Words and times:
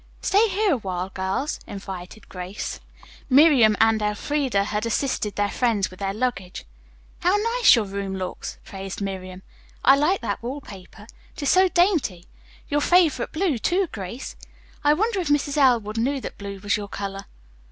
"Stay 0.23 0.47
here 0.49 0.73
a 0.73 0.77
while, 0.77 1.09
girls," 1.09 1.59
invited 1.67 2.27
Grace. 2.27 2.79
Miriam 3.29 3.77
and 3.79 4.01
Elfreda 4.01 4.63
had 4.63 4.83
assisted 4.87 5.35
their 5.35 5.51
friends 5.51 5.91
with 5.91 5.99
their 5.99 6.11
luggage. 6.11 6.65
"How 7.19 7.35
nice 7.35 7.75
your 7.75 7.85
room 7.85 8.15
looks," 8.15 8.57
praised 8.65 8.99
Miriam. 8.99 9.43
"I 9.85 9.95
like 9.95 10.21
that 10.21 10.41
wall 10.41 10.59
paper. 10.59 11.05
It 11.35 11.43
is 11.43 11.51
so 11.51 11.67
dainty. 11.67 12.25
Your 12.67 12.81
favorite 12.81 13.31
blue, 13.31 13.59
too, 13.59 13.85
Grace. 13.91 14.35
I 14.83 14.95
wonder 14.95 15.19
if 15.19 15.27
Mrs. 15.29 15.55
Elwood 15.55 15.99
knew 15.99 16.19
that 16.19 16.39
blue 16.39 16.57
was 16.59 16.77
your 16.77 16.87
color?" 16.89 17.25